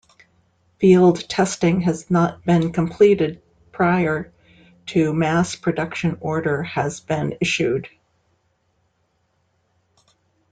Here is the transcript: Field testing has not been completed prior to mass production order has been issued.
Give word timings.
Field 0.79 1.29
testing 1.29 1.81
has 1.81 2.09
not 2.09 2.43
been 2.43 2.71
completed 2.71 3.39
prior 3.71 4.33
to 4.87 5.13
mass 5.13 5.55
production 5.55 6.17
order 6.21 6.63
has 6.63 6.99
been 7.01 7.37
issued. 7.39 7.87